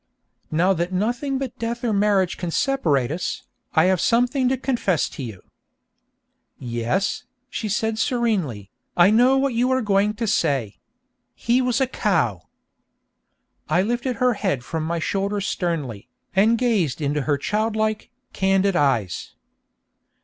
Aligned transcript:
'Now 0.49 0.73
that 0.73 0.91
nothing 0.91 1.37
but 1.37 1.59
death 1.59 1.83
or 1.83 1.93
marriage 1.93 2.35
can 2.35 2.49
separate 2.49 3.11
us, 3.11 3.43
I 3.75 3.83
have 3.83 4.01
something 4.01 4.49
to 4.49 4.57
confess 4.57 5.07
to 5.09 5.21
you.' 5.21 5.43
'Yes,' 6.57 7.25
she 7.51 7.69
said 7.69 7.99
serenely, 7.99 8.71
'I 8.97 9.11
know 9.11 9.37
what 9.37 9.53
you 9.53 9.69
are 9.69 9.83
going 9.83 10.15
to 10.15 10.25
say. 10.25 10.79
He 11.35 11.61
was 11.61 11.79
a 11.79 11.85
cow.' 11.85 12.47
I 13.69 13.83
lifted 13.83 14.15
her 14.15 14.33
head 14.33 14.63
from 14.63 14.85
my 14.85 14.97
shoulder 14.97 15.39
sternly, 15.39 16.09
and 16.35 16.57
gazed 16.57 16.99
into 16.99 17.21
her 17.29 17.37
childlike, 17.37 18.09
candid 18.33 18.75
eyes. 18.75 19.35